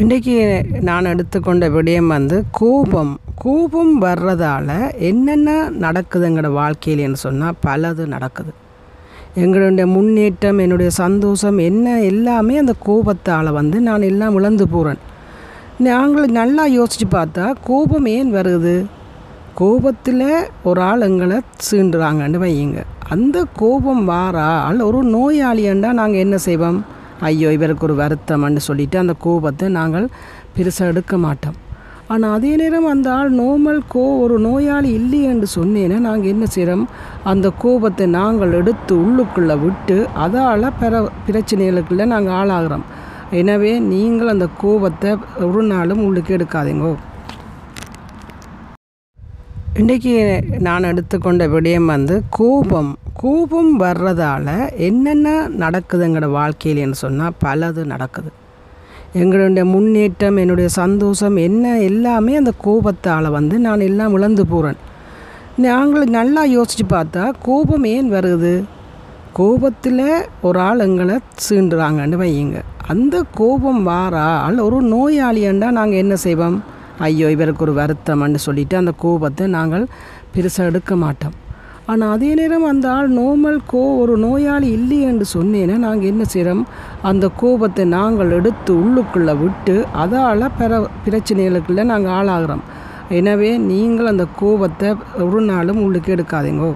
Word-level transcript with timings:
இன்றைக்கி 0.00 0.34
நான் 0.80 1.04
எடுத்துக்கொண்ட 1.04 1.68
விடயம் 1.68 2.06
வந்து 2.06 2.44
கோபம். 2.50 3.20
கோபம் 3.34 3.98
வர்றதால் 3.98 4.98
என்னென்ன 4.98 5.68
நடக்குது 5.68 6.28
எங்களோட 6.28 6.50
வாழ்க்கையிலன்னு 6.58 7.12
சொன்னால் 7.12 7.56
பலது 7.66 8.06
நடக்குது. 8.06 8.52
எங்களுடைய 9.34 9.86
முன்னேற்றம் 9.86 10.58
என்னுடைய 10.58 10.90
சந்தோஷம் 10.90 11.58
என்ன 11.58 12.00
எல்லாமே 12.00 12.56
அந்த 12.56 12.74
கோபத்தால் 12.78 13.50
வந்து 13.50 13.80
நான் 13.80 14.02
எல்லாம் 14.02 14.34
இழந்து 14.34 14.68
போகிறேன் 14.68 15.00
நாங்கள் 15.78 16.26
நல்லா 16.26 16.66
யோசித்து 16.66 17.18
பார்த்தா 17.18 17.54
கோபம் 17.64 18.06
ஏன் 18.06 18.34
வருது? 18.34 18.84
கோபத்தில் 19.54 20.28
ஒரு 20.64 20.80
ஆள் 20.80 21.00
எங்களை 21.00 21.40
சீண்டுறாங்கன்னு 21.70 22.40
வையுங்க. 22.44 22.82
அந்த 23.08 23.44
கோபம் 23.56 24.08
வாரால் 24.08 24.80
ஒரு 24.82 25.02
நோயாளியண்டா 25.16 25.92
நாங்கள் 25.92 26.24
என்ன 26.26 26.38
செய்வோம்? 26.38 26.96
ஐயோ 27.26 27.48
இவருக்கு 27.56 27.86
ஒரு 27.88 27.94
வருத்தம்னு 28.02 28.60
சொல்லிட்டு 28.66 28.96
அந்த 28.98 29.14
கோபத்தை 29.24 29.68
நாங்கள் 29.78 30.06
பெருசாக 30.56 30.92
எடுக்க 30.92 31.16
மாட்டோம். 31.24 31.56
ஆனால் 32.12 32.34
அதே 32.36 32.50
நேரம் 32.56 32.86
அந்த 32.92 33.08
ஆள் 33.16 33.30
நோமல் 33.40 33.80
கோ 33.94 34.02
ஒரு 34.24 34.36
நோயாளி 34.44 34.90
இல்லையென்று 34.98 35.48
சொன்னேன்னா 35.56 35.98
நாங்கள் 36.06 36.32
என்ன 36.34 36.44
செய்கிறோம் 36.46 36.84
அந்த 37.32 37.46
கோபத்தை 37.64 38.06
நாங்கள் 38.18 38.52
எடுத்து 38.52 38.94
உள்ளுக்குள்ளே 39.06 39.56
விட்டு 39.64 39.96
அதால் 40.24 40.74
பிற 40.80 41.02
பிரச்சனைகளுக்குள்ளே 41.26 42.06
நாங்கள் 42.14 42.36
ஆளாகிறோம். 42.40 42.86
எனவே 43.40 43.72
நீங்கள் 43.92 44.32
அந்த 44.34 44.48
கோபத்தை 44.62 45.10
ஒரு 45.48 45.62
நாளும் 45.62 46.04
உள்ளுக்கு 46.06 46.36
எடுக்காதீங்கோ. 46.38 46.92
இன்றைக்கி 49.80 50.12
நான் 50.58 50.82
எடுத்துக்கொண்ட 50.82 51.46
விடயம் 51.46 51.84
வந்து 51.84 52.22
கோபம் 52.30 52.96
கோபம் 53.12 53.80
வர்றதால் 53.80 54.76
என்னென்ன 54.76 55.46
நடக்குது 55.46 56.06
எங்களோட 56.06 56.28
வாழ்க்கையிலன்னு 56.38 56.98
சொன்னால் 57.02 57.36
பலது 57.44 57.84
நடக்குது. 57.84 58.30
எங்களுடைய 59.12 59.64
முன்னேற்றம் 59.64 60.36
என்னுடைய 60.36 60.68
சந்தோஷம் 60.68 61.36
என்ன 61.36 61.78
எல்லாமே 61.80 62.36
அந்த 62.36 62.52
கோபத்தால் 62.56 63.28
வந்து 63.30 63.58
நான் 63.58 63.80
எல்லாம் 63.80 64.14
இழந்து 64.14 64.46
போகிறேன் 64.46 64.80
நாங்கள் 65.56 66.04
நல்லா 66.04 66.44
யோசித்து 66.44 66.96
பார்த்தா 66.96 67.32
கோபம் 67.42 67.84
ஏன் 67.84 68.12
வருது? 68.12 68.64
கோபத்தில் 69.32 70.26
ஒரு 70.42 70.60
ஆள் 70.60 70.78
எங்களை 70.78 71.18
சீண்டுறாங்கன்னு 71.48 72.20
வையுங்க. 72.24 72.60
அந்த 72.86 73.22
கோபம் 73.34 73.86
வாரால் 73.86 74.58
ஒரு 74.60 74.80
நோயாளியண்டா 74.94 75.70
நாங்கள் 75.70 76.02
என்ன 76.04 76.16
செய்வோம்? 76.16 76.76
ஐயோ 77.06 77.26
இவருக்கு 77.34 77.64
ஒரு 77.66 77.74
வருத்தம்னு 77.80 78.40
சொல்லிட்டு 78.46 78.74
அந்த 78.80 78.92
கோபத்தை 79.04 79.44
நாங்கள் 79.56 79.84
பெருசாக 80.34 80.70
எடுக்க 80.70 80.94
மாட்டோம். 81.02 81.36
ஆனால் 81.92 82.12
அதே 82.14 82.30
நேரம் 82.38 82.66
அந்த 82.70 82.86
ஆள் 82.94 83.10
நோமல் 83.18 83.58
கோ 83.70 83.82
ஒரு 84.00 84.14
நோயாளி 84.24 84.68
இல்லையென்று 84.78 85.26
சொன்னேன்னா 85.34 85.76
நாங்கள் 85.84 86.10
என்ன 86.12 86.24
செய்கிறோம் 86.32 86.64
அந்த 87.10 87.26
கோபத்தை 87.42 87.84
நாங்கள் 87.94 88.34
எடுத்து 88.38 88.72
உள்ளுக்குள்ளே 88.82 89.34
விட்டு 89.42 89.76
அதால் 90.02 90.44
பிற 90.58 90.80
பிரச்சனைகளுக்குள்ளே 91.06 91.84
நாங்கள் 91.92 92.14
ஆளாகிறோம். 92.18 92.64
எனவே 93.18 93.50
நீங்கள் 93.70 94.10
அந்த 94.12 94.26
கோபத்தை 94.42 94.90
ஒரு 95.26 95.40
நாளும் 95.52 95.82
உள்ளுக்கு 95.86 96.14
எடுக்காதீங்கோ. 96.16 96.70